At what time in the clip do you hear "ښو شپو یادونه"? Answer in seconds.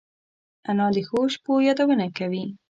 1.07-2.05